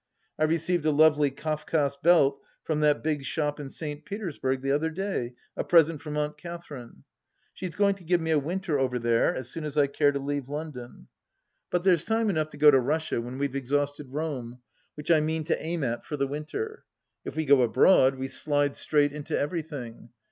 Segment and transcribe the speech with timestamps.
[0.39, 4.03] I received a lovely Kaf Kas belt from that big shop in St.
[4.03, 7.03] Petersburg the other day, a present from Aunt Catherine,
[7.53, 10.11] She is going to give me a winter over there as soon as I care
[10.11, 11.07] to leave London.
[11.69, 14.07] But 46 THE LAST DITCH there's time enough to go to Russia when we've exhausted
[14.09, 14.57] Rome,
[14.95, 16.83] which I mean to aim at for the winter.
[17.23, 20.09] If we go abroad, we slide straight into everything.